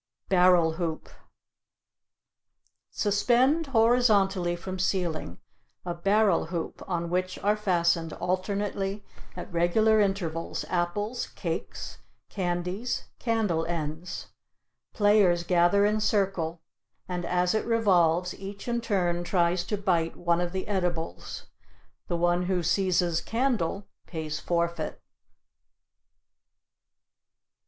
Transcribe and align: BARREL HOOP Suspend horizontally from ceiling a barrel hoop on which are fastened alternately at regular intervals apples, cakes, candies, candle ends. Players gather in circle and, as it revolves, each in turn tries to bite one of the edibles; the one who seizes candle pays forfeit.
BARREL 0.29 0.71
HOOP 0.77 1.09
Suspend 2.89 3.67
horizontally 3.67 4.55
from 4.55 4.79
ceiling 4.79 5.37
a 5.85 5.93
barrel 5.93 6.47
hoop 6.47 6.81
on 6.89 7.11
which 7.11 7.37
are 7.43 7.55
fastened 7.55 8.11
alternately 8.13 9.05
at 9.35 9.53
regular 9.53 9.99
intervals 9.99 10.65
apples, 10.69 11.27
cakes, 11.35 11.99
candies, 12.29 13.09
candle 13.19 13.63
ends. 13.67 14.29
Players 14.91 15.43
gather 15.43 15.85
in 15.85 15.99
circle 15.99 16.63
and, 17.07 17.23
as 17.23 17.53
it 17.53 17.63
revolves, 17.67 18.33
each 18.39 18.67
in 18.67 18.81
turn 18.81 19.23
tries 19.23 19.63
to 19.65 19.77
bite 19.77 20.15
one 20.15 20.41
of 20.41 20.51
the 20.51 20.67
edibles; 20.67 21.45
the 22.07 22.17
one 22.17 22.45
who 22.47 22.63
seizes 22.63 23.21
candle 23.21 23.87
pays 24.07 24.39
forfeit. 24.39 24.99